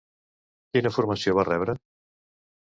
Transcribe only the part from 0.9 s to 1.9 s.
formació va rebre?